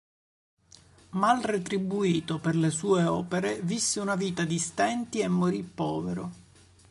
Mal 1.23 1.43
retribuito 1.43 2.39
per 2.39 2.55
le 2.55 2.71
sue 2.71 3.03
opere, 3.03 3.61
visse 3.61 3.99
una 3.99 4.15
vita 4.15 4.45
di 4.45 4.57
senti 4.57 5.19
e 5.19 5.27
morì 5.27 5.61
povero. 5.61 6.31